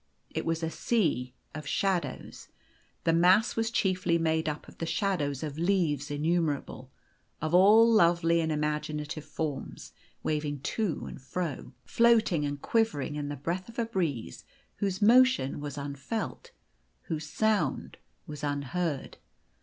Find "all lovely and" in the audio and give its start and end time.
7.53-8.51